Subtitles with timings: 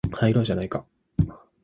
[0.11, 0.83] 入ろうじゃないか